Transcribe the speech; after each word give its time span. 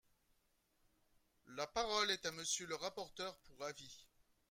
La 1.49 1.67
parole 1.67 2.09
est 2.09 2.25
à 2.25 2.31
Monsieur 2.31 2.65
le 2.65 2.73
rapporteur 2.73 3.37
pour 3.41 3.63
avis. 3.63 4.07